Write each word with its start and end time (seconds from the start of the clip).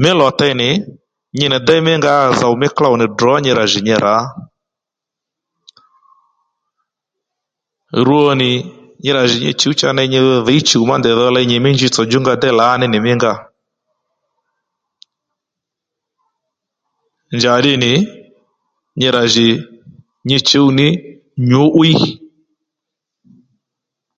Mí 0.00 0.10
lò-tey 0.18 0.54
nì 0.60 0.68
nyi 1.36 1.46
nì 1.50 1.58
dey 1.66 1.80
mí 1.86 1.92
ngǎ 2.00 2.14
zòw 2.40 2.54
mí 2.60 2.66
klôw 2.76 2.94
nì 3.00 3.06
drǒ 3.16 3.32
nyi 3.44 3.52
rà 3.58 3.64
jì 3.72 3.80
nyi 3.86 3.96
rǎ 4.04 4.16
rwo 8.06 8.22
nì 8.40 8.50
nyi 9.02 9.10
rà 9.16 9.22
jì 9.30 9.38
nyi 9.42 9.52
chùw 9.60 9.72
dhǐy 9.72 9.78
cha 9.80 9.88
ney 9.96 10.08
ndèy 10.98 11.16
dho 11.18 11.26
ley 11.34 11.46
nyimí 11.50 11.68
njitsò 11.72 12.02
djúnga 12.06 12.34
déy 12.42 12.54
lǎní 12.60 12.86
nì 12.90 12.98
mí 13.04 13.12
nga 13.18 13.32
njàddí 17.36 17.72
nì 17.82 17.92
nyi 18.98 19.08
rà 19.16 19.22
jì 19.34 19.48
nyi 20.28 20.36
chǔw 20.48 20.68
ní 20.78 20.86
nyǔ'wiy 21.48 21.96